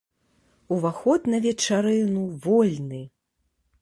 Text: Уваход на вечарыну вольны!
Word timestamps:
Уваход 0.75 1.21
на 1.33 1.37
вечарыну 1.45 2.23
вольны! 2.47 3.03